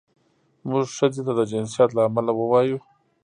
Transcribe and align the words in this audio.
موږ 0.69 0.85
ښځې 0.97 1.21
ته 1.27 1.31
د 1.37 1.41
جنسیت 1.51 1.89
له 1.93 2.01
امله 2.07 2.31
ووایو. 2.35 2.77